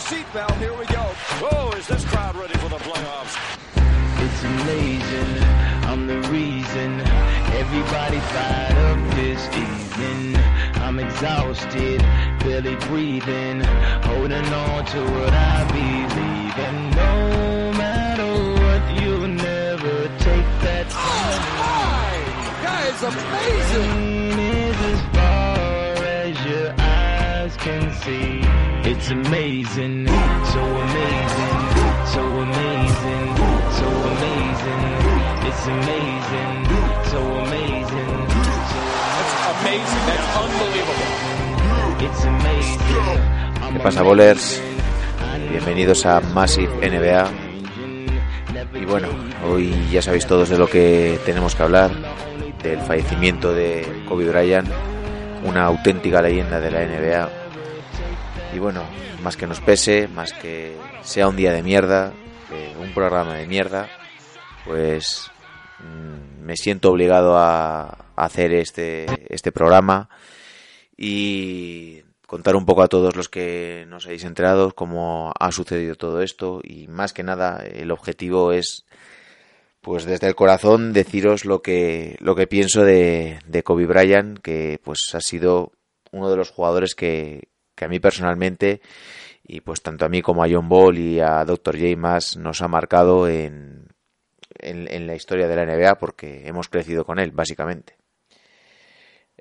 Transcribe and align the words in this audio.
seatbelt. 0.00 0.56
Here 0.56 0.76
we 0.76 0.86
go. 0.86 1.04
Oh, 1.52 1.72
is 1.76 1.86
this 1.86 2.04
crowd 2.06 2.34
ready 2.36 2.54
for 2.58 2.68
the 2.68 2.76
playoffs? 2.76 3.36
It's 4.22 4.44
amazing, 4.44 5.42
I'm 5.88 6.06
the 6.06 6.20
reason 6.28 7.00
everybody 7.60 8.18
fired 8.18 8.76
up 8.90 9.14
this 9.16 9.42
evening. 9.56 10.36
I'm 10.76 10.98
exhausted, 10.98 12.00
barely 12.40 12.76
breathing, 12.86 13.60
holding 14.08 14.44
on 14.44 14.84
to 14.84 15.00
what 15.00 15.32
I 15.32 15.64
believe 15.72 16.58
And 16.66 16.96
No 16.96 17.78
matter 17.78 18.30
what, 18.60 19.02
you'll 19.02 19.28
never 19.28 20.08
take 20.18 20.50
that. 20.64 20.86
Oh, 20.90 21.34
my! 21.60 22.10
Guys, 22.62 23.02
amazing! 23.02 24.38
Is 24.40 24.80
as 24.92 25.19
can 27.60 27.92
see. 28.02 28.40
It's 28.88 29.10
amazing, 29.10 30.08
so 30.52 30.62
amazing, 30.84 31.60
so 32.14 32.22
amazing, 32.46 33.28
so 33.78 33.86
amazing. 34.12 34.82
It's 35.48 35.64
amazing, 35.76 36.56
so 37.12 37.20
amazing. 37.44 38.12
That's 39.16 39.34
amazing. 39.52 40.02
That's 40.08 40.28
unbelievable. 40.44 41.10
It's 42.06 42.24
amazing. 42.24 43.72
¿Qué 43.72 43.78
pasa, 43.80 44.02
bowlers? 44.02 44.62
Bienvenidos 45.50 46.06
a 46.06 46.20
Massive 46.20 46.72
NBA. 46.80 47.30
Y 48.80 48.84
bueno, 48.86 49.08
hoy 49.46 49.74
ya 49.90 50.00
sabéis 50.00 50.26
todos 50.26 50.48
de 50.48 50.56
lo 50.56 50.66
que 50.66 51.18
tenemos 51.26 51.54
que 51.54 51.62
hablar, 51.62 51.90
del 52.62 52.80
fallecimiento 52.80 53.52
de 53.52 53.86
Kobe 54.08 54.30
Bryant, 54.30 54.68
una 55.44 55.66
auténtica 55.66 56.22
leyenda 56.22 56.58
de 56.58 56.70
la 56.70 56.80
NBA. 56.80 57.39
Y 58.52 58.58
bueno, 58.58 58.84
más 59.22 59.36
que 59.36 59.46
nos 59.46 59.60
pese, 59.60 60.08
más 60.08 60.32
que 60.32 60.76
sea 61.02 61.28
un 61.28 61.36
día 61.36 61.52
de 61.52 61.62
mierda, 61.62 62.12
un 62.80 62.92
programa 62.92 63.34
de 63.34 63.46
mierda, 63.46 63.88
pues 64.64 65.30
mm, 65.78 66.44
me 66.44 66.56
siento 66.56 66.90
obligado 66.90 67.36
a, 67.36 67.82
a 67.82 68.24
hacer 68.24 68.52
este, 68.52 69.06
este 69.28 69.52
programa 69.52 70.08
y 70.96 72.02
contar 72.26 72.56
un 72.56 72.64
poco 72.66 72.82
a 72.82 72.88
todos 72.88 73.16
los 73.16 73.28
que 73.28 73.84
nos 73.88 74.06
hayáis 74.06 74.24
enterado 74.24 74.74
cómo 74.74 75.32
ha 75.38 75.52
sucedido 75.52 75.94
todo 75.94 76.22
esto. 76.22 76.60
Y 76.62 76.88
más 76.88 77.12
que 77.12 77.22
nada 77.22 77.64
el 77.64 77.90
objetivo 77.90 78.52
es 78.52 78.84
pues 79.80 80.04
desde 80.04 80.26
el 80.26 80.34
corazón 80.34 80.92
deciros 80.92 81.44
lo 81.44 81.62
que 81.62 82.16
lo 82.20 82.34
que 82.34 82.46
pienso 82.46 82.84
de, 82.84 83.38
de 83.46 83.62
Kobe 83.62 83.86
Bryant 83.86 84.38
que 84.38 84.78
pues 84.84 84.98
ha 85.14 85.20
sido 85.20 85.72
uno 86.12 86.30
de 86.30 86.36
los 86.36 86.50
jugadores 86.50 86.94
que, 86.94 87.48
que 87.80 87.86
a 87.86 87.88
mí 87.88 87.98
personalmente 87.98 88.82
y 89.42 89.62
pues 89.62 89.80
tanto 89.80 90.04
a 90.04 90.10
mí 90.10 90.20
como 90.20 90.44
a 90.44 90.48
John 90.50 90.68
Ball 90.68 90.98
y 90.98 91.18
a 91.18 91.42
Dr. 91.46 91.78
J 91.78 91.96
más 91.96 92.36
nos 92.36 92.60
ha 92.60 92.68
marcado 92.68 93.26
en, 93.26 93.88
en, 94.58 95.06
la 95.06 95.14
historia 95.14 95.48
de 95.48 95.56
la 95.56 95.64
NBA 95.64 95.94
porque 95.94 96.46
hemos 96.46 96.68
crecido 96.68 97.06
con 97.06 97.18
él 97.18 97.30
básicamente 97.32 97.96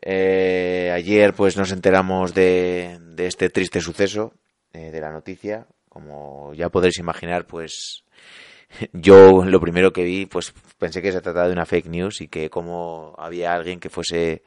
eh, 0.01 0.89
ayer 0.93 1.33
pues 1.33 1.57
nos 1.57 1.73
enteramos 1.73 2.33
de, 2.33 2.97
de 3.01 3.27
este 3.27 3.49
triste 3.49 3.81
suceso, 3.81 4.33
eh, 4.71 4.91
de 4.91 5.01
la 5.01 5.11
noticia. 5.11 5.67
Como 5.89 6.53
ya 6.53 6.69
podréis 6.69 6.99
imaginar, 6.99 7.45
pues 7.45 8.05
yo 8.93 9.43
lo 9.43 9.59
primero 9.59 9.91
que 9.91 10.05
vi, 10.05 10.25
pues 10.25 10.53
pensé 10.77 11.01
que 11.01 11.11
se 11.11 11.19
trataba 11.19 11.47
de 11.47 11.53
una 11.53 11.65
fake 11.65 11.87
news 11.87 12.21
y 12.21 12.29
que 12.29 12.49
como 12.49 13.13
había 13.17 13.53
alguien 13.53 13.81
que 13.81 13.89
fuese 13.89 14.43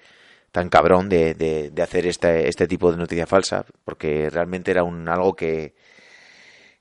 tan 0.52 0.68
cabrón 0.68 1.08
de, 1.08 1.34
de, 1.34 1.70
de 1.70 1.82
hacer 1.82 2.06
este, 2.06 2.48
este 2.48 2.68
tipo 2.68 2.92
de 2.92 2.98
noticia 2.98 3.26
falsa, 3.26 3.64
porque 3.84 4.28
realmente 4.30 4.70
era 4.70 4.84
un 4.84 5.08
algo 5.08 5.34
que, 5.34 5.74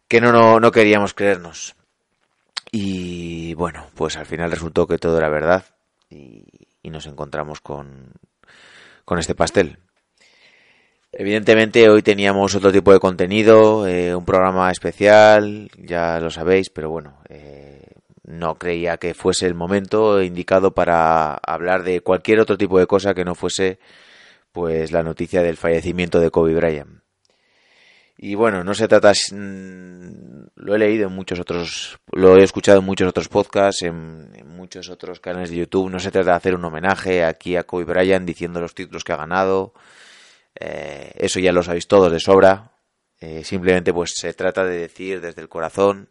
que 0.08 0.20
no, 0.20 0.34
no, 0.34 0.60
no 0.60 0.72
queríamos 0.72 1.14
creernos. 1.14 1.76
Y 2.70 3.54
bueno, 3.54 3.88
pues 3.96 4.18
al 4.18 4.26
final 4.26 4.52
resultó 4.52 4.86
que 4.86 4.98
todo 4.98 5.18
era 5.18 5.30
verdad 5.30 5.64
y, 6.10 6.46
nos 6.84 7.06
encontramos 7.06 7.62
con, 7.62 8.12
con 9.06 9.18
este 9.18 9.34
pastel. 9.34 9.78
Evidentemente 11.14 11.90
hoy 11.90 12.02
teníamos 12.02 12.54
otro 12.56 12.74
tipo 12.74 12.92
de 12.92 13.00
contenido, 13.00 13.88
eh, 13.88 14.14
un 14.14 14.26
programa 14.26 14.70
especial, 14.72 15.70
ya 15.78 16.20
lo 16.20 16.30
sabéis, 16.30 16.70
pero 16.70 16.90
bueno, 16.90 17.22
eh, 17.30 17.81
no 18.24 18.56
creía 18.56 18.98
que 18.98 19.14
fuese 19.14 19.48
el 19.48 19.56
momento 19.56 20.22
indicado 20.22 20.74
para 20.74 21.36
hablar 21.36 21.84
de 21.84 22.02
cualquier 22.02 22.40
otro 22.40 22.58
tipo 22.58 22.80
de 22.80 22.88
cosa 22.88 23.14
que 23.14 23.26
no 23.26 23.36
fuese 23.36 23.80
pues 24.52 24.92
la 24.92 25.04
noticia 25.04 25.42
del 25.42 25.58
fallecimiento 25.58 26.20
de 26.20 26.30
Kobe 26.30 26.54
Bryant. 26.54 27.02
Y 28.24 28.36
bueno, 28.36 28.64
no 28.64 28.76
se 28.76 28.88
trata, 28.88 29.14
mm, 29.32 30.44
lo 30.56 30.76
he 30.76 30.78
leído 30.78 31.08
en 31.08 31.14
muchos 31.14 31.40
otros, 31.40 31.98
lo 32.12 32.38
he 32.38 32.44
escuchado 32.44 32.78
en 32.78 32.86
muchos 32.86 33.08
otros 33.08 33.28
podcasts, 33.30 33.82
en, 33.82 34.32
muchos 34.46 34.90
otros 34.90 35.20
canales 35.20 35.50
de 35.50 35.58
YouTube. 35.58 35.90
No 35.90 36.00
se 36.00 36.12
trata 36.12 36.30
de 36.30 36.38
hacer 36.38 36.54
un 36.54 36.64
homenaje 36.64 37.24
aquí 37.24 37.56
a 37.56 37.64
Kobe 37.64 37.84
Bryant 37.84 38.28
diciendo 38.28 38.62
los 38.62 38.76
títulos 38.76 39.04
que 39.04 39.14
ha 39.14 39.18
ganado. 39.18 39.74
Eh, 40.60 41.14
eso 41.16 41.40
ya 41.40 41.52
lo 41.52 41.64
sabéis 41.64 41.88
todos 41.88 42.12
de 42.12 42.20
sobra. 42.20 42.74
Eh, 43.20 43.44
simplemente 43.44 43.92
pues 43.92 44.12
se 44.16 44.34
trata 44.34 44.66
de 44.66 44.78
decir 44.78 45.20
desde 45.20 45.42
el 45.42 45.50
corazón 45.50 46.10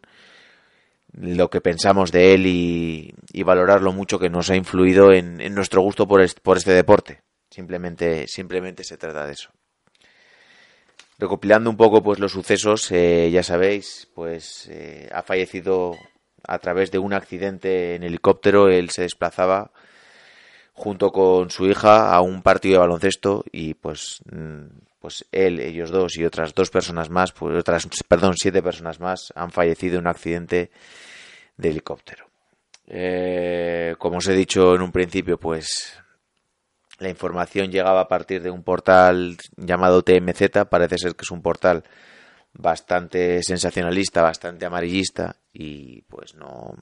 lo 1.13 1.49
que 1.49 1.61
pensamos 1.61 2.11
de 2.11 2.33
él 2.33 2.45
y, 2.47 3.13
y 3.31 3.43
valorar 3.43 3.81
lo 3.81 3.91
mucho 3.91 4.19
que 4.19 4.29
nos 4.29 4.49
ha 4.49 4.55
influido 4.55 5.11
en, 5.11 5.41
en 5.41 5.53
nuestro 5.53 5.81
gusto 5.81 6.07
por 6.07 6.21
este, 6.21 6.41
por 6.41 6.59
deporte. 6.59 7.21
Simplemente, 7.49 8.27
simplemente 8.27 8.83
se 8.83 8.97
trata 8.97 9.25
de 9.25 9.33
eso 9.33 9.49
recopilando 11.21 11.69
un 11.69 11.77
poco 11.77 12.01
pues 12.01 12.17
los 12.17 12.31
sucesos 12.31 12.91
eh, 12.91 13.29
ya 13.31 13.43
sabéis 13.43 14.09
pues 14.15 14.67
eh, 14.71 15.07
ha 15.13 15.21
fallecido 15.21 15.95
a 16.47 16.57
través 16.57 16.89
de 16.89 16.97
un 16.97 17.13
accidente 17.13 17.93
en 17.93 18.01
helicóptero 18.01 18.69
él 18.69 18.89
se 18.89 19.03
desplazaba 19.03 19.71
junto 20.73 21.11
con 21.11 21.51
su 21.51 21.67
hija 21.67 22.11
a 22.11 22.21
un 22.21 22.41
partido 22.41 22.73
de 22.73 22.79
baloncesto 22.79 23.45
y 23.51 23.75
pues 23.75 24.23
pues 25.01 25.25
él 25.31 25.59
ellos 25.59 25.89
dos 25.89 26.15
y 26.17 26.23
otras 26.23 26.53
dos 26.53 26.69
personas 26.69 27.09
más 27.09 27.31
pues 27.31 27.57
otras 27.57 27.87
perdón 28.07 28.35
siete 28.37 28.61
personas 28.61 28.99
más 28.99 29.33
han 29.35 29.51
fallecido 29.51 29.95
en 29.95 30.01
un 30.01 30.07
accidente 30.07 30.71
de 31.57 31.69
helicóptero 31.69 32.27
eh, 32.87 33.95
como 33.97 34.17
os 34.17 34.27
he 34.27 34.33
dicho 34.33 34.75
en 34.75 34.81
un 34.81 34.91
principio 34.91 35.37
pues 35.37 36.01
la 37.01 37.09
información 37.09 37.71
llegaba 37.71 38.01
a 38.01 38.07
partir 38.07 38.43
de 38.43 38.51
un 38.51 38.63
portal 38.63 39.35
llamado 39.57 40.03
TMZ, 40.03 40.67
parece 40.69 40.99
ser 40.99 41.15
que 41.15 41.23
es 41.23 41.31
un 41.31 41.41
portal 41.41 41.83
bastante 42.53 43.41
sensacionalista, 43.41 44.21
bastante 44.21 44.65
amarillista 44.65 45.37
y 45.51 46.03
pues 46.03 46.35
no 46.35 46.75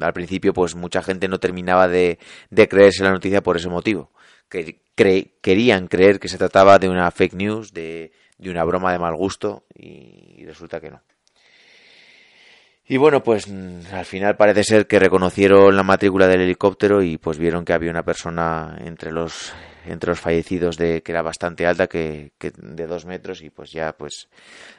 al 0.00 0.12
principio 0.12 0.52
pues 0.52 0.74
mucha 0.74 1.02
gente 1.02 1.28
no 1.28 1.38
terminaba 1.38 1.88
de, 1.88 2.18
de 2.50 2.68
creerse 2.68 3.02
la 3.02 3.10
noticia 3.10 3.42
por 3.42 3.56
ese 3.56 3.70
motivo. 3.70 4.10
Que 4.48 4.80
cre 4.94 5.34
querían 5.40 5.88
creer 5.88 6.18
que 6.20 6.28
se 6.28 6.38
trataba 6.38 6.78
de 6.78 6.88
una 6.88 7.10
fake 7.10 7.34
news, 7.34 7.72
de, 7.72 8.12
de 8.38 8.50
una 8.50 8.64
broma 8.64 8.92
de 8.92 8.98
mal 8.98 9.14
gusto 9.16 9.64
y 9.74 10.44
resulta 10.44 10.80
que 10.80 10.90
no. 10.90 11.02
Y 12.90 12.96
bueno, 12.96 13.22
pues 13.22 13.46
al 13.92 14.06
final 14.06 14.38
parece 14.38 14.64
ser 14.64 14.86
que 14.86 14.98
reconocieron 14.98 15.76
la 15.76 15.82
matrícula 15.82 16.26
del 16.26 16.40
helicóptero 16.40 17.02
y 17.02 17.18
pues 17.18 17.36
vieron 17.36 17.66
que 17.66 17.74
había 17.74 17.90
una 17.90 18.02
persona 18.02 18.78
entre 18.82 19.12
los 19.12 19.52
entre 19.84 20.10
los 20.10 20.20
fallecidos 20.20 20.78
de 20.78 21.02
que 21.02 21.12
era 21.12 21.20
bastante 21.20 21.66
alta 21.66 21.86
que, 21.86 22.32
que 22.38 22.50
de 22.56 22.86
dos 22.86 23.04
metros 23.04 23.42
y 23.42 23.50
pues 23.50 23.72
ya 23.72 23.92
pues 23.92 24.28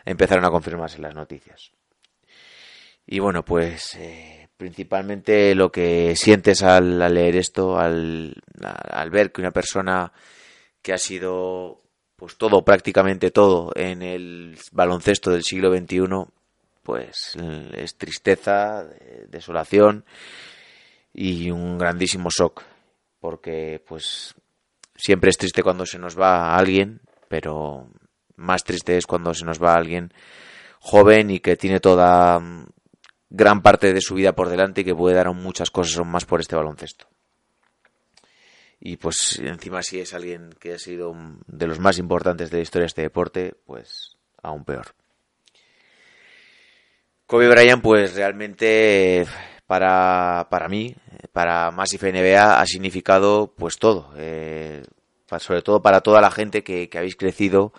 empezaron 0.05 0.43
a 0.43 0.49
confirmarse 0.49 0.99
las 0.99 1.13
noticias. 1.13 1.71
Y 3.05 3.19
bueno, 3.19 3.45
pues 3.45 3.93
eh, 3.95 4.38
principalmente 4.59 5.55
lo 5.55 5.71
que 5.71 6.17
sientes 6.17 6.63
al, 6.63 7.01
al 7.01 7.13
leer 7.13 7.37
esto, 7.37 7.79
al, 7.79 8.35
al 8.61 9.09
ver 9.09 9.31
que 9.31 9.39
una 9.39 9.51
persona 9.51 10.11
que 10.81 10.91
ha 10.91 10.97
sido 10.97 11.81
pues 12.17 12.35
todo, 12.35 12.65
prácticamente 12.65 13.31
todo 13.31 13.71
en 13.73 14.01
el 14.01 14.57
baloncesto 14.73 15.31
del 15.31 15.43
siglo 15.43 15.73
XXI 15.73 16.25
pues 16.83 17.37
es 17.73 17.95
tristeza, 17.95 18.85
desolación 19.29 20.03
y 21.13 21.51
un 21.51 21.77
grandísimo 21.77 22.27
shock, 22.29 22.61
porque 23.21 23.81
pues 23.87 24.35
siempre 24.93 25.29
es 25.29 25.37
triste 25.37 25.63
cuando 25.63 25.85
se 25.85 25.99
nos 25.99 26.19
va 26.19 26.49
a 26.49 26.57
alguien, 26.57 26.99
pero 27.29 27.87
más 28.35 28.65
triste 28.65 28.97
es 28.97 29.05
cuando 29.05 29.33
se 29.33 29.45
nos 29.45 29.63
va 29.63 29.71
a 29.71 29.77
alguien 29.77 30.11
joven 30.81 31.29
y 31.29 31.39
que 31.39 31.55
tiene 31.55 31.79
toda 31.79 32.41
gran 33.29 33.61
parte 33.61 33.93
de 33.93 34.01
su 34.01 34.15
vida 34.15 34.33
por 34.33 34.49
delante 34.49 34.81
y 34.81 34.83
que 34.83 34.95
puede 34.95 35.15
dar 35.15 35.31
muchas 35.33 35.71
cosas 35.71 35.97
aún 35.97 36.09
más 36.09 36.25
por 36.25 36.39
este 36.39 36.55
baloncesto. 36.55 37.07
Y 38.79 38.97
pues 38.97 39.39
encima 39.39 39.83
si 39.83 39.99
es 39.99 40.13
alguien 40.13 40.51
que 40.59 40.73
ha 40.73 40.79
sido 40.79 41.13
de 41.47 41.67
los 41.67 41.79
más 41.79 41.97
importantes 41.97 42.49
de 42.49 42.57
la 42.57 42.63
historia 42.63 42.83
de 42.83 42.87
este 42.87 43.01
deporte, 43.01 43.55
pues 43.65 44.17
aún 44.41 44.63
peor. 44.63 44.95
Kobe 47.25 47.49
Bryant, 47.49 47.83
pues 47.83 48.15
realmente 48.15 49.27
para, 49.67 50.47
para 50.49 50.67
mí, 50.67 50.95
para 51.31 51.69
Massive 51.71 52.11
NBA, 52.11 52.59
ha 52.59 52.65
significado 52.65 53.53
pues 53.55 53.77
todo. 53.77 54.11
Eh, 54.17 54.83
sobre 55.37 55.61
todo 55.61 55.81
para 55.81 56.01
toda 56.01 56.21
la 56.21 56.31
gente 56.31 56.63
que, 56.63 56.89
que 56.89 56.97
habéis 56.97 57.15
crecido 57.15 57.71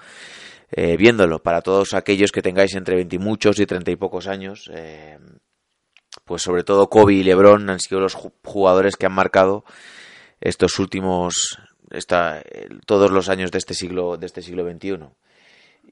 eh, 0.71 0.97
viéndolo. 0.97 1.43
Para 1.43 1.63
todos 1.63 1.95
aquellos 1.95 2.33
que 2.33 2.43
tengáis 2.43 2.75
entre 2.75 2.97
20 2.97 3.17
y 3.17 3.19
muchos 3.19 3.61
y 3.61 3.67
30 3.67 3.91
y 3.91 3.97
pocos 3.97 4.27
años, 4.27 4.71
eh, 4.75 5.19
pues 6.25 6.43
sobre 6.43 6.65
todo 6.65 6.89
Kobe 6.89 7.15
y 7.15 7.23
LeBron 7.23 7.71
han 7.71 7.81
sido 7.81 8.01
los 8.01 8.15
jugadores 8.15 8.97
que 8.97 9.07
han 9.07 9.15
marcado 9.15 9.65
estos 10.41 10.79
últimos, 10.79 11.59
esta, 11.91 12.43
todos 12.87 13.11
los 13.11 13.29
años 13.29 13.51
de 13.51 13.59
este 13.59 13.75
siglo, 13.75 14.17
de 14.17 14.27
este 14.27 14.43
siglo 14.43 14.71
XXI. 14.71 14.99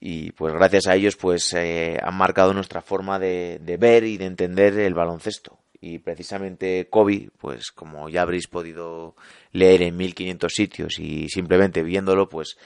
Y 0.00 0.32
pues 0.32 0.54
gracias 0.54 0.86
a 0.86 0.94
ellos 0.94 1.16
pues 1.16 1.52
eh, 1.54 1.98
han 2.02 2.16
marcado 2.16 2.54
nuestra 2.54 2.82
forma 2.82 3.19
de, 3.19 3.58
de 3.60 3.76
ver 3.76 4.04
y 4.04 4.16
de 4.16 4.26
entender 4.26 4.78
el 4.78 4.94
baloncesto 4.94 5.58
y 5.80 5.98
precisamente 5.98 6.88
Kobe, 6.90 7.30
pues 7.38 7.70
como 7.70 8.08
ya 8.08 8.22
habréis 8.22 8.48
podido 8.48 9.14
leer 9.52 9.82
en 9.82 9.96
1500 9.96 10.52
sitios 10.52 10.98
y 10.98 11.28
simplemente 11.28 11.82
viéndolo, 11.82 12.28
pues 12.28 12.56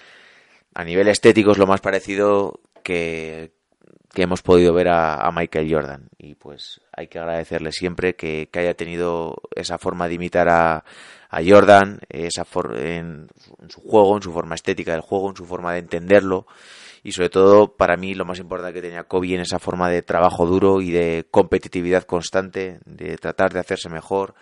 a 0.75 0.85
nivel 0.85 1.09
estético 1.09 1.53
es 1.53 1.59
lo 1.59 1.67
más 1.67 1.81
parecido 1.81 2.61
que, 2.83 3.53
hemos 4.15 4.43
podido 4.43 4.75
ver 4.75 4.89
a, 4.89 5.31
Michael 5.33 5.73
Jordan. 5.73 6.09
Y 6.19 6.35
pues 6.35 6.81
hay 6.97 7.09
que 7.09 7.19
agradecerle 7.19 7.73
siempre 7.73 8.15
que, 8.15 8.49
haya 8.55 8.75
tenido 8.75 9.37
esa 9.55 9.79
forma 9.79 10.09
de 10.09 10.15
imitar 10.15 10.49
a, 10.49 10.85
a 11.31 11.41
Jordan, 11.47 12.01
esa 12.09 12.47
en, 12.77 13.29
en 13.61 13.71
su 13.71 13.81
juego, 13.81 14.17
en 14.17 14.23
su 14.23 14.33
forma 14.33 14.55
estética 14.55 14.93
del 14.93 15.01
juego, 15.01 15.31
en 15.31 15.37
su 15.37 15.47
forma 15.47 15.73
de 15.73 15.81
entenderlo 15.81 16.47
y 17.03 17.13
sobre 17.13 17.31
todo 17.31 17.77
para 17.77 17.97
mí 17.97 18.15
lo 18.15 18.25
más 18.25 18.39
importante 18.39 18.75
que 18.75 18.83
tenía 18.83 19.05
Kobe 19.05 19.35
en 19.35 19.41
esa 19.41 19.59
forma 19.59 19.89
de 19.89 20.03
trabajo 20.03 20.47
duro 20.47 20.81
y 20.81 20.91
de 20.91 21.27
competitividad 21.31 22.05
constante, 22.05 22.79
de 22.85 23.17
tratar 23.19 23.53
de 23.53 23.61
hacerse 23.61 23.89
mejor 23.89 24.35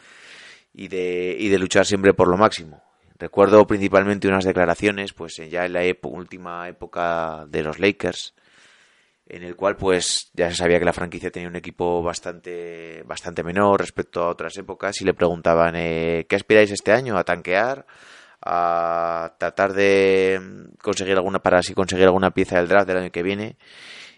y 0.74 0.88
de, 0.88 1.36
y 1.38 1.48
de 1.48 1.58
luchar 1.58 1.86
siempre 1.86 2.12
por 2.12 2.28
lo 2.28 2.36
máximo. 2.36 2.82
Recuerdo 3.20 3.66
principalmente 3.66 4.28
unas 4.28 4.46
declaraciones, 4.46 5.12
pues 5.12 5.36
ya 5.36 5.66
en 5.66 5.74
la 5.74 5.82
última 6.04 6.66
época 6.68 7.44
de 7.48 7.62
los 7.62 7.78
Lakers, 7.78 8.34
en 9.26 9.42
el 9.42 9.56
cual 9.56 9.76
pues 9.76 10.30
ya 10.32 10.48
se 10.48 10.56
sabía 10.56 10.78
que 10.78 10.86
la 10.86 10.94
franquicia 10.94 11.30
tenía 11.30 11.48
un 11.50 11.56
equipo 11.56 12.02
bastante 12.02 13.02
bastante 13.04 13.42
menor 13.42 13.78
respecto 13.78 14.22
a 14.22 14.30
otras 14.30 14.56
épocas 14.56 15.00
y 15.02 15.04
le 15.04 15.12
preguntaban 15.12 15.76
eh, 15.76 16.24
¿qué 16.28 16.36
aspiráis 16.36 16.70
este 16.70 16.92
año? 16.92 17.18
¿A 17.18 17.24
tanquear? 17.24 17.86
a 18.42 19.34
tratar 19.38 19.74
de 19.74 20.40
conseguir 20.82 21.14
alguna 21.14 21.40
para 21.40 21.58
así 21.58 21.74
conseguir 21.74 22.06
alguna 22.06 22.30
pieza 22.30 22.56
del 22.56 22.68
draft 22.68 22.88
del 22.88 22.96
año 22.96 23.10
que 23.10 23.22
viene 23.22 23.58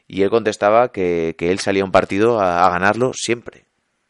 y 0.07 0.23
él 0.23 0.31
contestaba 0.31 0.93
que, 0.93 1.35
él 1.41 1.59
salía 1.59 1.83
a 1.83 1.87
un 1.87 1.91
partido 1.91 2.41
a, 2.41 2.71
ganarlo 2.71 3.11
siempre 3.15 3.67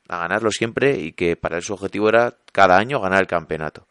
a 0.09 0.19
ganarlo 0.19 0.51
siempre 0.51 0.99
y 0.99 1.13
que 1.13 1.37
para 1.37 1.57
él 1.57 1.63
su 1.63 1.73
objetivo 1.73 2.11
era 2.11 2.37
cada 2.53 2.77
año 2.77 3.01
ganar 3.01 3.21
el 3.21 3.27
campeonato 3.27 3.89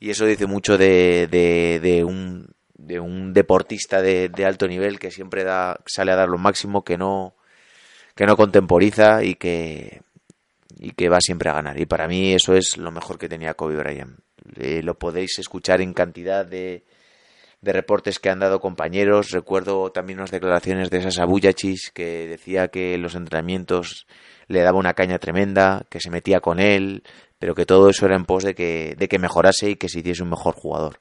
y 0.00 0.10
eso 0.10 0.26
dice 0.26 0.46
mucho 0.46 0.78
de, 0.78 1.26
de, 1.28 2.04
un 2.04 2.46
de 2.74 3.00
un 3.00 3.32
deportista 3.32 4.00
de, 4.00 4.28
de, 4.28 4.44
alto 4.44 4.68
nivel 4.68 4.98
que 4.98 5.10
siempre 5.10 5.44
da 5.44 5.80
sale 5.86 6.12
a 6.12 6.16
dar 6.16 6.28
lo 6.28 6.38
máximo 6.38 6.84
que 6.84 6.96
no 6.96 7.34
que 8.14 8.26
no 8.26 8.36
contemporiza 8.36 9.22
y 9.24 9.34
que 9.34 10.02
y 10.78 10.92
que 10.92 11.08
va 11.08 11.20
siempre 11.20 11.50
a 11.50 11.54
ganar. 11.54 11.78
Y 11.80 11.86
para 11.86 12.06
mí 12.06 12.32
eso 12.32 12.54
es 12.54 12.76
lo 12.76 12.90
mejor 12.90 13.18
que 13.18 13.28
tenía 13.28 13.54
Kobe 13.54 13.76
Bryant. 13.76 14.18
Eh, 14.56 14.82
lo 14.82 14.98
podéis 14.98 15.38
escuchar 15.38 15.80
en 15.80 15.92
cantidad 15.92 16.46
de, 16.46 16.84
de 17.60 17.72
reportes 17.72 18.18
que 18.18 18.30
han 18.30 18.38
dado 18.38 18.60
compañeros. 18.60 19.30
Recuerdo 19.30 19.90
también 19.90 20.18
unas 20.18 20.30
declaraciones 20.30 20.90
de 20.90 21.02
Sasa 21.02 21.24
Buyachis 21.24 21.90
que 21.92 22.26
decía 22.28 22.68
que 22.68 22.96
los 22.98 23.14
entrenamientos 23.14 24.06
le 24.46 24.62
daba 24.62 24.78
una 24.78 24.94
caña 24.94 25.18
tremenda, 25.18 25.84
que 25.90 26.00
se 26.00 26.10
metía 26.10 26.40
con 26.40 26.60
él, 26.60 27.02
pero 27.38 27.54
que 27.54 27.66
todo 27.66 27.90
eso 27.90 28.06
era 28.06 28.16
en 28.16 28.24
pos 28.24 28.44
de 28.44 28.54
que, 28.54 28.94
de 28.98 29.08
que 29.08 29.18
mejorase 29.18 29.70
y 29.70 29.76
que 29.76 29.88
se 29.88 30.00
hiciese 30.00 30.22
un 30.22 30.30
mejor 30.30 30.54
jugador. 30.54 31.00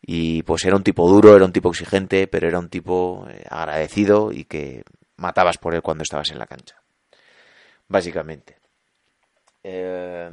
Y 0.00 0.42
pues 0.42 0.64
era 0.64 0.76
un 0.76 0.82
tipo 0.82 1.08
duro, 1.08 1.34
era 1.34 1.44
un 1.44 1.52
tipo 1.52 1.70
exigente, 1.70 2.26
pero 2.26 2.46
era 2.48 2.58
un 2.58 2.68
tipo 2.68 3.26
eh, 3.28 3.44
agradecido 3.48 4.32
y 4.32 4.44
que 4.44 4.84
matabas 5.16 5.58
por 5.58 5.74
él 5.74 5.82
cuando 5.82 6.02
estabas 6.02 6.30
en 6.30 6.38
la 6.38 6.46
cancha. 6.46 6.76
Básicamente. 7.88 8.58
Eh, 9.62 10.30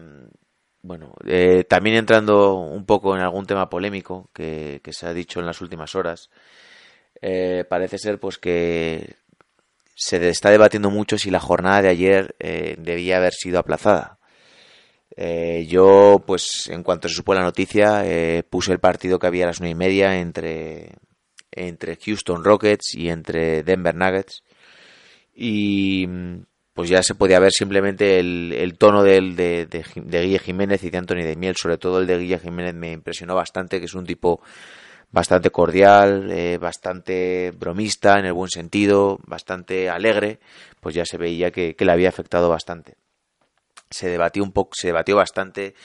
bueno, 0.84 1.14
eh, 1.28 1.64
también 1.64 1.96
entrando 1.98 2.56
un 2.56 2.86
poco 2.86 3.16
en 3.16 3.22
algún 3.22 3.46
tema 3.46 3.70
polémico 3.70 4.30
que, 4.34 4.82
se 4.92 5.06
ha 5.06 5.14
dicho 5.14 5.40
en 5.40 5.46
las 5.46 5.62
últimas 5.62 5.96
horas, 5.96 6.30
eh, 7.22 7.66
parece 7.70 7.98
ser 8.00 8.20
pues 8.20 8.38
que 8.38 9.16
se 9.96 10.30
está 10.30 10.50
debatiendo 10.50 10.90
mucho 10.90 11.18
si 11.18 11.30
la 11.30 11.40
jornada 11.40 11.84
de 11.84 11.90
ayer 11.90 12.36
eh, 12.40 12.76
debía 12.80 13.18
haber 13.18 13.34
sido 13.34 13.60
aplazada. 13.60 14.18
yo, 15.68 16.24
pues, 16.26 16.68
en 16.70 16.84
cuanto 16.84 17.08
se 17.10 17.16
supo 17.16 17.34
la 17.34 17.44
noticia, 17.44 18.04
puse 18.50 18.72
el 18.72 18.80
partido 18.80 19.20
que 19.20 19.28
había 19.28 19.44
a 19.46 19.48
las 19.48 19.60
nueve 19.60 19.72
y 19.74 19.76
media 19.76 20.20
entre, 20.20 20.96
entre 21.52 21.98
Houston 21.98 22.44
Rockets 22.44 22.96
y 22.96 23.10
entre 23.10 23.64
Denver 23.64 23.96
Nuggets. 23.96 24.44
Y 25.34 26.08
pues 26.74 26.90
ya 26.90 27.04
se 27.04 27.16
podía 27.16 27.40
ver 27.40 27.52
simplemente 27.52 28.20
el, 28.20 28.76
tono 28.78 29.04
de, 29.04 29.20
de, 29.36 29.66
de, 29.66 30.22
Guille 30.22 30.40
Jiménez 30.40 30.84
y 30.84 30.90
de 30.90 30.98
Anthony 30.98 31.24
de 31.24 31.36
Miel, 31.36 31.56
sobre 31.58 31.78
todo 31.78 32.00
el 32.00 32.08
de 32.08 32.18
Guille 32.18 32.40
Jiménez 32.40 32.74
me 32.74 32.94
impresionó 32.94 33.36
bastante, 33.36 33.80
que 33.80 33.86
es 33.86 33.94
un 33.94 34.06
tipo 34.06 34.42
bastante 35.12 35.50
cordial, 35.50 36.32
eh, 36.32 36.58
bastante 36.58 37.52
bromista 37.52 38.18
en 38.18 38.26
el 38.26 38.34
buen 38.34 38.50
sentido, 38.50 39.20
bastante 39.26 39.90
alegre, 39.90 40.40
pues 40.80 40.96
ya 40.96 41.06
se 41.06 41.18
veía 41.18 41.52
que, 41.52 41.76
le 41.78 41.92
había 41.92 42.10
afectado 42.10 42.50
bastante. 42.50 42.96
Se 43.90 44.10
debatió 44.10 44.42
un 44.42 44.54
poco, 44.54 44.72
se 44.74 44.88
debatió 44.88 45.18
bastante, 45.18 45.76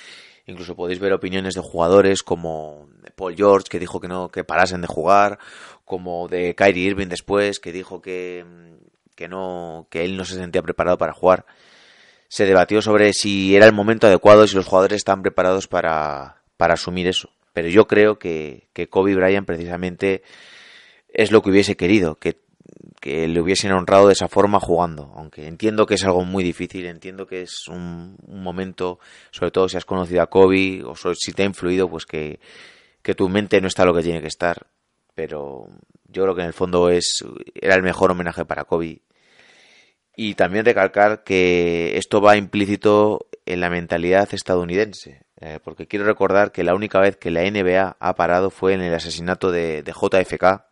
incluso 0.46 0.76
podéis 0.76 1.00
ver 1.00 1.12
opiniones 1.12 1.54
de 1.54 1.60
jugadores 1.60 2.22
como 2.22 2.88
Paul 3.16 3.34
George 3.34 3.66
que 3.68 3.80
dijo 3.80 4.00
que 4.00 4.06
no, 4.06 4.28
que 4.28 4.44
parasen 4.44 4.80
de 4.80 4.86
jugar, 4.86 5.40
como 5.84 6.28
de 6.28 6.54
Kyrie 6.54 6.86
Irving 6.86 7.08
después, 7.08 7.58
que 7.58 7.72
dijo 7.72 8.00
que, 8.00 8.44
que 9.16 9.26
no 9.28 9.88
que 9.90 10.04
él 10.04 10.16
no 10.16 10.24
se 10.24 10.36
sentía 10.36 10.62
preparado 10.62 10.98
para 10.98 11.12
jugar. 11.12 11.46
Se 12.28 12.44
debatió 12.44 12.82
sobre 12.82 13.12
si 13.12 13.56
era 13.56 13.66
el 13.66 13.72
momento 13.72 14.06
adecuado 14.06 14.46
si 14.46 14.56
los 14.56 14.66
jugadores 14.66 14.96
estaban 14.96 15.22
preparados 15.22 15.66
para, 15.66 16.42
para 16.56 16.74
asumir 16.74 17.08
eso. 17.08 17.30
Pero 17.52 17.68
yo 17.68 17.86
creo 17.86 18.18
que, 18.18 18.68
que 18.72 18.88
Kobe 18.88 19.14
Bryant 19.14 19.46
precisamente 19.46 20.22
es 21.08 21.32
lo 21.32 21.40
que 21.40 21.50
hubiese 21.50 21.76
querido, 21.76 22.16
que, 22.16 22.38
que 23.00 23.26
le 23.28 23.40
hubiesen 23.40 23.72
honrado 23.72 24.08
de 24.08 24.12
esa 24.12 24.28
forma 24.28 24.60
jugando. 24.60 25.12
Aunque 25.16 25.46
entiendo 25.46 25.86
que 25.86 25.94
es 25.94 26.04
algo 26.04 26.24
muy 26.24 26.44
difícil, 26.44 26.84
entiendo 26.86 27.26
que 27.26 27.42
es 27.42 27.68
un, 27.68 28.16
un 28.26 28.42
momento, 28.42 28.98
sobre 29.30 29.50
todo 29.52 29.68
si 29.68 29.78
has 29.78 29.86
conocido 29.86 30.20
a 30.20 30.26
Kobe 30.26 30.82
o 30.84 30.94
si 31.14 31.32
te 31.32 31.44
ha 31.44 31.46
influido, 31.46 31.88
pues 31.88 32.04
que, 32.04 32.40
que 33.00 33.14
tu 33.14 33.28
mente 33.28 33.60
no 33.60 33.68
está 33.68 33.84
lo 33.84 33.94
que 33.94 34.02
tiene 34.02 34.20
que 34.20 34.26
estar. 34.26 34.66
Pero 35.14 35.68
yo 36.08 36.24
creo 36.24 36.34
que 36.34 36.42
en 36.42 36.48
el 36.48 36.52
fondo 36.52 36.90
es 36.90 37.24
era 37.54 37.74
el 37.74 37.82
mejor 37.82 38.10
homenaje 38.10 38.44
para 38.44 38.64
Kobe 38.64 39.00
y 40.16 40.34
también 40.34 40.64
recalcar 40.64 41.22
que 41.22 41.98
esto 41.98 42.22
va 42.22 42.38
implícito 42.38 43.26
en 43.44 43.60
la 43.60 43.68
mentalidad 43.68 44.28
estadounidense, 44.32 45.22
eh, 45.40 45.60
porque 45.62 45.86
quiero 45.86 46.06
recordar 46.06 46.52
que 46.52 46.64
la 46.64 46.74
única 46.74 46.98
vez 46.98 47.18
que 47.18 47.30
la 47.30 47.42
NBA 47.42 47.98
ha 48.00 48.14
parado 48.14 48.50
fue 48.50 48.72
en 48.72 48.80
el 48.80 48.94
asesinato 48.94 49.52
de, 49.52 49.84
JFK 49.84 50.64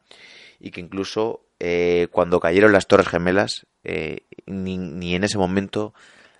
y 0.58 0.70
que 0.70 0.80
incluso 0.80 1.44
eh, 1.60 2.08
cuando 2.10 2.40
cayeron 2.40 2.72
las 2.72 2.88
Torres 2.88 3.08
Gemelas, 3.08 3.66
eh, 3.84 4.22
ni, 4.46 5.14
en 5.14 5.24
ese 5.24 5.36
momento 5.36 5.92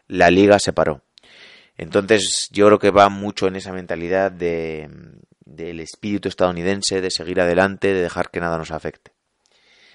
la 0.08 0.30
liga 0.30 0.58
se 0.58 0.73
paró. 0.73 1.02
Entonces 1.76 2.49
yo 2.52 2.66
creo 2.66 2.78
que 2.78 2.90
va 2.90 3.11
mucho 3.11 3.49
en 3.49 3.56
esa 3.56 3.73
mentalidad 3.73 4.32
de, 4.32 4.88
del 5.44 5.80
espíritu 5.80 6.28
estadounidense, 6.28 7.02
de 7.02 7.11
seguir 7.11 7.38
adelante, 7.40 7.92
de 7.92 8.00
dejar 8.00 8.30
que 8.30 8.40
nada 8.40 8.56
nos 8.56 8.70
afecte. 8.70 9.13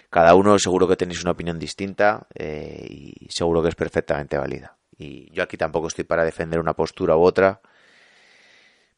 Cada 0.09 0.33
uno 0.33 0.57
seguro 0.57 0.87
que 0.87 0.95
tenéis 0.95 1.21
una 1.21 1.31
opinión 1.31 1.59
distinta 1.59 2.27
eh, 2.33 2.85
y 2.89 3.27
seguro 3.29 3.61
que 3.61 3.69
es 3.69 3.75
perfectamente 3.75 4.37
válida. 4.37 4.75
Y 4.97 5.31
yo 5.31 5.43
aquí 5.43 5.55
tampoco 5.55 5.87
estoy 5.87 6.03
para 6.03 6.25
defender 6.25 6.59
una 6.59 6.73
postura 6.73 7.15
u 7.15 7.21
otra, 7.21 7.61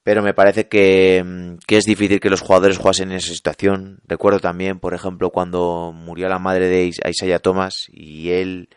pero 0.03 0.23
me 0.23 0.33
parece 0.33 0.67
que, 0.67 1.57
es 1.67 1.83
difícil 1.83 2.19
que 2.19 2.29
los 2.29 2.41
jugadores 2.41 2.77
jugasen 2.77 3.11
en 3.11 3.17
esa 3.17 3.33
situación. 3.33 3.99
Recuerdo 4.07 4.39
también, 4.39 4.79
por 4.79 4.93
ejemplo, 4.93 5.29
cuando 5.29 5.91
murió 5.93 6.27
la 6.27 6.39
madre 6.39 6.69
de 6.69 6.85
Isaiah 6.85 7.39
Thomas 7.39 7.87
y 7.91 8.31
él, 8.31 8.69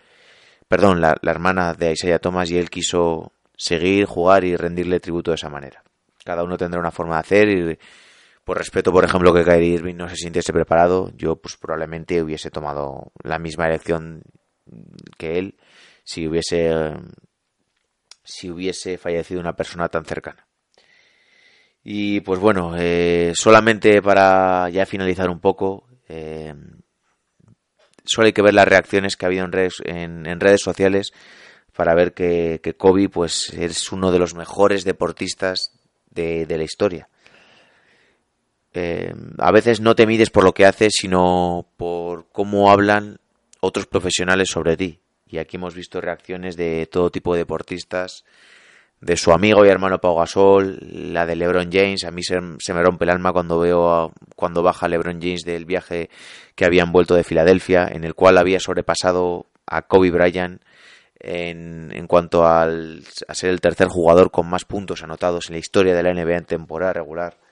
perdón, 0.68 1.00
la, 1.00 1.16
la 1.22 1.30
hermana 1.30 1.72
de 1.72 1.92
Isaiah 1.92 2.18
Thomas 2.18 2.50
y 2.50 2.58
él 2.58 2.68
quiso 2.68 3.32
seguir, 3.56 4.04
jugar 4.04 4.44
y 4.44 4.56
rendirle 4.56 5.00
tributo 5.00 5.30
de 5.30 5.36
esa 5.36 5.48
manera. 5.48 5.82
Cada 6.24 6.42
uno 6.42 6.58
tendrá 6.58 6.80
una 6.80 6.90
forma 6.90 7.14
de 7.14 7.20
hacer 7.20 7.48
y 7.48 7.78
por 8.44 8.58
respeto, 8.58 8.92
por 8.92 9.04
ejemplo, 9.04 9.32
que 9.32 9.44
Kyrie 9.44 9.74
Irving 9.74 9.96
no 9.96 10.08
se 10.08 10.16
sintiese 10.16 10.52
preparado, 10.52 11.10
yo 11.16 11.36
pues 11.36 11.56
probablemente 11.56 12.22
hubiese 12.22 12.50
tomado 12.50 13.12
la 13.22 13.38
misma 13.38 13.66
elección 13.66 14.22
que 15.18 15.38
él 15.38 15.56
si 16.04 16.28
hubiese 16.28 16.70
si 18.22 18.50
hubiese 18.50 18.98
fallecido 18.98 19.40
una 19.40 19.56
persona 19.56 19.88
tan 19.88 20.04
cercana. 20.04 20.46
Y 21.82 22.20
pues 22.20 22.40
bueno, 22.40 22.74
eh, 22.78 23.32
solamente 23.34 24.00
para 24.00 24.70
ya 24.70 24.86
finalizar 24.86 25.28
un 25.28 25.40
poco, 25.40 25.86
eh, 26.08 26.54
solo 28.04 28.26
hay 28.26 28.32
que 28.32 28.42
ver 28.42 28.54
las 28.54 28.68
reacciones 28.68 29.16
que 29.16 29.26
ha 29.26 29.28
habido 29.28 29.44
en 29.44 29.52
redes, 29.52 29.82
en, 29.84 30.40
redes 30.40 30.62
sociales 30.62 31.12
para 31.74 31.94
ver 31.94 32.14
que, 32.14 32.60
que, 32.62 32.74
Kobe 32.74 33.10
pues 33.10 33.50
es 33.50 33.92
uno 33.92 34.12
de 34.12 34.18
los 34.18 34.34
mejores 34.34 34.84
deportistas 34.84 35.72
de, 36.10 36.46
de 36.46 36.56
la 36.56 36.64
historia 36.64 37.08
eh, 38.74 39.14
a 39.38 39.52
veces 39.52 39.80
no 39.80 39.94
te 39.94 40.06
mides 40.06 40.30
por 40.30 40.42
lo 40.42 40.52
que 40.52 40.66
haces, 40.66 40.94
sino 40.96 41.66
por 41.76 42.26
cómo 42.32 42.70
hablan 42.70 43.18
otros 43.60 43.86
profesionales 43.86 44.48
sobre 44.50 44.76
ti. 44.76 44.98
Y 45.28 45.38
aquí 45.38 45.56
hemos 45.56 45.74
visto 45.74 46.00
reacciones 46.00 46.56
de 46.56 46.86
todo 46.86 47.10
tipo 47.10 47.34
de 47.34 47.40
deportistas, 47.40 48.24
de 49.00 49.16
su 49.16 49.32
amigo 49.32 49.64
y 49.64 49.68
hermano 49.68 50.00
Pau 50.00 50.16
Gasol, 50.16 50.78
la 51.12 51.24
de 51.24 51.36
LeBron 51.36 51.70
James. 51.70 52.04
A 52.04 52.10
mí 52.10 52.22
se, 52.22 52.40
me 52.40 52.82
rompe 52.82 53.04
el 53.04 53.10
alma 53.10 53.32
cuando 53.32 53.60
veo 53.60 54.12
cuando 54.34 54.62
baja 54.62 54.88
LeBron 54.88 55.20
James 55.20 55.44
del 55.44 55.66
viaje 55.66 56.10
que 56.56 56.64
habían 56.64 56.90
vuelto 56.90 57.14
de 57.14 57.24
Filadelfia, 57.24 57.86
en 57.86 58.04
el 58.04 58.14
cual 58.14 58.38
había 58.38 58.60
sobrepasado 58.60 59.46
a 59.66 59.82
Kobe 59.82 60.10
Bryant 60.10 60.62
en, 61.20 61.90
en 61.94 62.06
cuanto 62.06 62.46
al, 62.46 63.04
a 63.28 63.34
ser 63.34 63.50
el 63.50 63.60
tercer 63.60 63.88
jugador 63.88 64.30
con 64.30 64.48
más 64.48 64.64
puntos 64.64 65.02
anotados 65.02 65.48
en 65.48 65.54
la 65.54 65.58
historia 65.60 65.94
de 65.94 66.02
la 66.02 66.12
NBA 66.12 66.38
en 66.38 66.44
temporada 66.44 66.92
regular. 66.92 67.43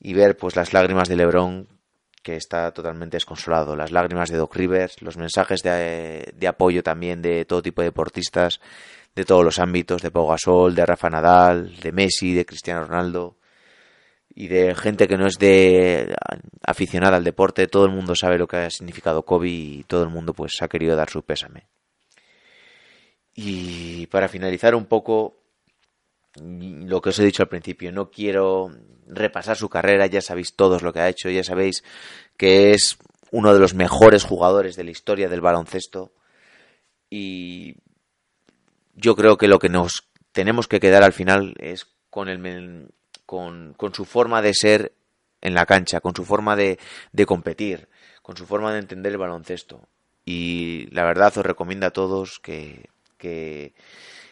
Y 0.00 0.14
ver 0.14 0.36
pues 0.36 0.56
las 0.56 0.72
lágrimas 0.72 1.08
de 1.08 1.16
LeBron 1.16 1.68
que 2.22 2.36
está 2.36 2.72
totalmente 2.72 3.16
desconsolado. 3.16 3.76
Las 3.76 3.92
lágrimas 3.92 4.30
de 4.30 4.36
Doc 4.36 4.54
Rivers, 4.54 5.00
los 5.02 5.16
mensajes 5.16 5.62
de, 5.62 6.32
de, 6.34 6.48
apoyo 6.48 6.82
también 6.82 7.22
de 7.22 7.44
todo 7.44 7.62
tipo 7.62 7.82
de 7.82 7.88
deportistas, 7.88 8.60
de 9.14 9.24
todos 9.24 9.44
los 9.44 9.58
ámbitos, 9.58 10.02
de 10.02 10.10
Pau 10.10 10.26
Gasol, 10.26 10.74
de 10.74 10.86
Rafa 10.86 11.10
Nadal, 11.10 11.76
de 11.76 11.92
Messi, 11.92 12.34
de 12.34 12.46
Cristiano 12.46 12.84
Ronaldo 12.84 13.36
y 14.34 14.48
de 14.48 14.74
gente 14.74 15.08
que 15.08 15.16
no 15.16 15.26
es 15.26 15.38
de 15.38 16.14
aficionada 16.62 17.16
al 17.16 17.24
deporte. 17.24 17.66
Todo 17.66 17.86
el 17.86 17.92
mundo 17.92 18.14
sabe 18.14 18.38
lo 18.38 18.46
que 18.46 18.58
ha 18.58 18.70
significado 18.70 19.24
Kobe 19.24 19.48
y 19.48 19.84
todo 19.84 20.02
el 20.02 20.10
mundo 20.10 20.32
pues 20.34 20.62
ha 20.62 20.68
querido 20.68 20.96
dar 20.96 21.10
su 21.10 21.22
pésame. 21.22 21.66
Y 23.34 24.06
para 24.06 24.28
finalizar 24.28 24.74
un 24.74 24.86
poco 24.86 25.39
lo 26.36 27.00
que 27.00 27.10
os 27.10 27.18
he 27.18 27.24
dicho 27.24 27.42
al 27.42 27.48
principio, 27.48 27.92
no 27.92 28.10
quiero 28.10 28.70
repasar 29.06 29.56
su 29.56 29.68
carrera, 29.68 30.06
ya 30.06 30.20
sabéis 30.20 30.54
todos 30.54 30.82
lo 30.82 30.92
que 30.92 31.00
ha 31.00 31.08
hecho, 31.08 31.30
ya 31.30 31.42
sabéis 31.42 31.82
que 32.36 32.70
es 32.70 32.98
uno 33.30 33.52
de 33.52 33.60
los 33.60 33.74
mejores 33.74 34.24
jugadores 34.24 34.76
de 34.76 34.84
la 34.84 34.90
historia 34.90 35.28
del 35.28 35.40
baloncesto 35.40 36.12
y 37.08 37.76
yo 38.94 39.16
creo 39.16 39.36
que 39.36 39.48
lo 39.48 39.58
que 39.58 39.68
nos 39.68 40.08
tenemos 40.32 40.68
que 40.68 40.80
quedar 40.80 41.02
al 41.02 41.12
final 41.12 41.54
es 41.58 41.86
con, 42.08 42.28
el, 42.28 42.88
con, 43.26 43.74
con 43.74 43.94
su 43.94 44.04
forma 44.04 44.42
de 44.42 44.54
ser 44.54 44.92
en 45.40 45.54
la 45.54 45.66
cancha, 45.66 46.00
con 46.00 46.14
su 46.14 46.24
forma 46.24 46.54
de, 46.54 46.78
de 47.12 47.26
competir, 47.26 47.88
con 48.22 48.36
su 48.36 48.46
forma 48.46 48.72
de 48.72 48.78
entender 48.78 49.12
el 49.12 49.18
baloncesto. 49.18 49.88
Y 50.24 50.86
la 50.92 51.04
verdad 51.04 51.36
os 51.36 51.46
recomiendo 51.46 51.86
a 51.86 51.92
todos 51.92 52.38
que, 52.38 52.88
que, 53.16 53.74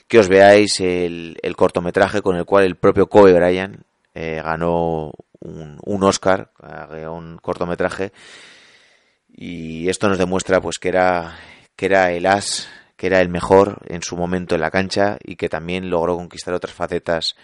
que 0.09 0.19
os 0.19 0.29
veáis 0.29 0.81
el, 0.81 1.37
el, 1.43 1.55
cortometraje 1.55 2.23
con 2.23 2.37
el 2.37 2.47
cual 2.47 2.65
el 2.65 2.77
propio 2.77 3.09
Kobe 3.09 3.35
Bryant 3.35 3.83
eh, 4.15 4.41
ganó 4.43 5.13
un, 5.41 5.79
un 5.85 6.03
Oscar, 6.03 6.51
un 7.09 7.39
cortometraje, 7.39 8.13
y 9.29 9.89
esto 9.89 10.09
nos 10.09 10.19
demuestra 10.19 10.61
pues 10.61 10.79
que 10.79 10.89
era, 10.89 11.39
que 11.77 11.87
era 11.87 12.11
el 12.11 12.27
as, 12.27 12.69
que 12.97 13.07
era 13.07 13.21
el 13.21 13.29
mejor 13.29 13.83
en 13.87 14.03
su 14.03 14.17
momento 14.17 14.55
en 14.57 14.63
la 14.63 14.71
cancha 14.71 15.19
y 15.23 15.37
que 15.37 15.49
también 15.49 15.91
logró 15.91 16.17
conquistar 16.17 16.55
otras 16.55 16.75
facetas, 16.75 17.37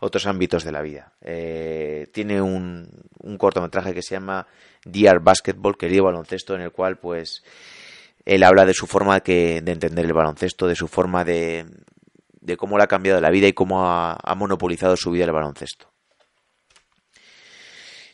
otros 0.00 0.26
ámbitos 0.26 0.64
de 0.64 0.72
la 0.72 0.82
vida. 0.82 1.12
Eh, 1.22 2.08
tiene 2.12 2.42
un, 2.42 2.90
un 3.20 3.38
cortometraje 3.38 3.94
que 3.94 4.02
se 4.02 4.16
llama 4.16 4.46
Dear 4.84 5.20
Basketball, 5.20 5.78
querido 5.78 6.04
baloncesto, 6.04 6.54
en 6.54 6.62
el 6.62 6.72
cual 6.72 6.98
pues 6.98 7.42
él 8.26 8.42
habla 8.42 8.66
de 8.66 8.74
su 8.74 8.86
forma 8.86 9.20
que, 9.20 9.62
de 9.62 9.72
entender 9.72 10.04
el 10.04 10.12
baloncesto, 10.12 10.66
de 10.66 10.76
su 10.76 10.86
forma 10.86 11.24
de, 11.24 11.64
de 12.48 12.56
cómo 12.56 12.78
le 12.78 12.84
ha 12.84 12.88
cambiado 12.88 13.20
la 13.20 13.30
vida 13.30 13.46
y 13.46 13.52
cómo 13.52 13.86
ha, 13.86 14.34
monopolizado 14.34 14.96
su 14.96 15.10
vida 15.10 15.26
el 15.26 15.32
baloncesto. 15.32 15.92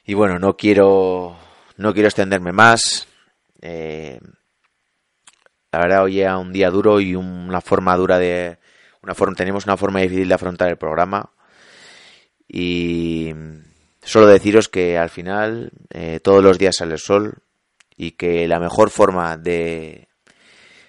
Y 0.04 0.14
bueno, 0.14 0.38
no 0.38 0.56
quiero, 0.56 1.36
no 1.76 1.94
quiero 1.94 2.08
extenderme 2.08 2.52
más. 2.52 3.06
Eh, 3.62 4.18
la 5.72 5.78
verdad, 5.78 6.02
hoy 6.02 6.20
era 6.20 6.36
un 6.36 6.52
día 6.52 6.68
duro 6.70 7.00
y 7.00 7.14
una 7.14 7.60
forma 7.60 7.96
dura 7.96 8.18
de. 8.18 8.58
Una 9.02 9.14
forma, 9.14 9.36
tenemos 9.36 9.64
una 9.66 9.76
forma 9.76 10.00
difícil 10.00 10.28
de 10.28 10.34
afrontar 10.34 10.68
el 10.68 10.76
programa. 10.76 11.30
Y 12.48 13.32
solo 14.02 14.26
deciros 14.26 14.68
que 14.68 14.98
al 14.98 15.10
final 15.10 15.70
eh, 15.90 16.20
todos 16.22 16.42
los 16.42 16.58
días 16.58 16.76
sale 16.76 16.94
el 16.94 16.98
sol 16.98 17.38
y 17.96 18.12
que 18.12 18.48
la 18.48 18.58
mejor 18.58 18.90
forma 18.90 19.36
de, 19.36 20.08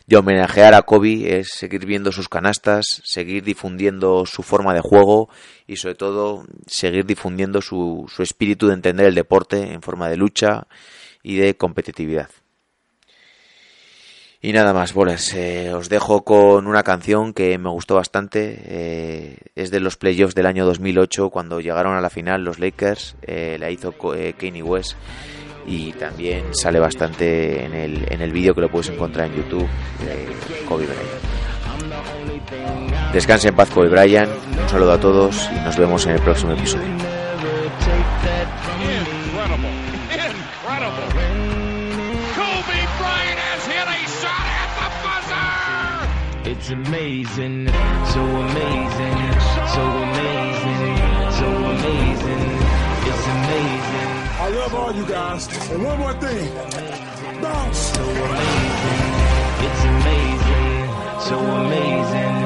de 0.07 0.17
homenajear 0.17 0.73
a 0.73 0.83
Kobe 0.83 1.39
es 1.39 1.49
seguir 1.49 1.85
viendo 1.85 2.11
sus 2.11 2.29
canastas, 2.29 3.01
seguir 3.03 3.43
difundiendo 3.43 4.25
su 4.25 4.43
forma 4.43 4.73
de 4.73 4.81
juego 4.81 5.29
y 5.65 5.77
sobre 5.77 5.95
todo 5.95 6.45
seguir 6.67 7.05
difundiendo 7.05 7.61
su, 7.61 8.05
su 8.13 8.21
espíritu 8.21 8.67
de 8.67 8.75
entender 8.75 9.07
el 9.07 9.15
deporte 9.15 9.73
en 9.73 9.81
forma 9.81 10.09
de 10.09 10.17
lucha 10.17 10.67
y 11.23 11.37
de 11.37 11.57
competitividad. 11.57 12.29
Y 14.45 14.53
nada 14.53 14.73
más, 14.73 14.93
bolas. 14.93 15.33
Eh, 15.33 15.73
os 15.73 15.89
dejo 15.89 16.23
con 16.23 16.67
una 16.67 16.83
canción 16.83 17.33
que 17.33 17.57
me 17.57 17.71
gustó 17.71 17.95
bastante. 17.95 18.61
Eh, 18.65 19.37
es 19.55 19.71
de 19.71 19.79
los 19.79 19.97
playoffs 19.97 20.35
del 20.35 20.45
año 20.45 20.67
2008, 20.67 21.31
cuando 21.31 21.61
llegaron 21.61 21.95
a 21.95 22.01
la 22.01 22.11
final 22.11 22.43
los 22.43 22.59
Lakers. 22.59 23.15
Eh, 23.23 23.57
la 23.59 23.71
hizo 23.71 23.95
eh, 24.13 24.35
Kanye 24.37 24.61
West 24.61 24.97
y 25.67 25.91
también 25.93 26.53
sale 26.53 26.79
bastante 26.79 27.65
en 27.65 27.73
el, 27.73 28.05
en 28.11 28.21
el 28.21 28.31
vídeo 28.31 28.53
que 28.53 28.61
lo 28.61 28.69
puedes 28.69 28.89
encontrar 28.89 29.27
en 29.27 29.35
YouTube 29.35 29.67
de 30.05 30.65
Kobe 30.67 30.85
Bryant. 30.85 31.25
Descanse 33.13 33.49
en 33.49 33.55
paz 33.55 33.69
Kobe 33.69 33.89
Bryant, 33.89 34.29
un 34.61 34.69
saludo 34.69 34.93
a 34.93 34.99
todos 34.99 35.49
y 35.51 35.59
nos 35.63 35.77
vemos 35.77 36.05
en 36.05 36.13
el 36.13 36.21
próximo 36.21 36.53
episodio. 36.53 36.87
It's 46.47 46.69
amazing, 46.69 47.67
so 47.67 48.21
amazing, 48.21 49.17
so 49.73 49.81
amazing, 49.81 50.97
so 51.31 51.47
amazing. 51.73 52.43
It's 53.05 53.27
amazing, 53.27 54.14
I 54.45 54.49
love 54.49 54.75
all 54.75 54.93
you 54.93 55.07
guys. 55.07 55.47
And 55.71 55.83
one 55.83 55.97
more 55.97 56.13
thing. 56.13 56.53
Bounce. 57.41 57.79
so 57.79 58.03
amazing. 58.03 59.15
It's 59.65 59.83
amazing, 59.95 60.85
so 61.29 61.37
amazing, 61.61 62.37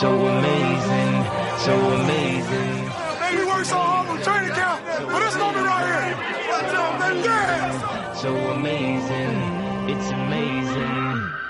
so 0.00 0.08
amazing, 0.36 1.14
so 1.64 1.74
amazing. 1.96 2.74
Man, 3.20 3.38
you 3.38 3.46
work 3.48 3.64
so 3.64 3.78
hard 3.78 4.06
on 4.06 4.22
training 4.22 4.50
camp, 4.50 4.84
but 4.84 5.22
it's 5.22 5.36
gonna 5.38 5.56
be 5.56 5.64
right 5.64 5.86
here. 5.92 6.12
Let's 6.52 6.72
go, 6.76 6.84
man. 7.00 7.24
Yeah. 7.24 8.12
So 8.12 8.36
amazing, 8.36 9.36
it's 9.88 10.10
amazing. 10.10 11.45